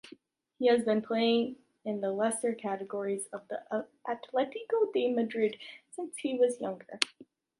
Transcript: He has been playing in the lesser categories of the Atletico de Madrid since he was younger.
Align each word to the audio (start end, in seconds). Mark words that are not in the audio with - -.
He 0.57 0.65
has 0.65 0.83
been 0.83 1.03
playing 1.03 1.57
in 1.85 2.01
the 2.01 2.09
lesser 2.11 2.55
categories 2.55 3.27
of 3.27 3.47
the 3.49 3.85
Atletico 4.07 4.91
de 4.91 5.13
Madrid 5.13 5.59
since 5.91 6.17
he 6.17 6.33
was 6.39 6.59
younger. 6.59 6.99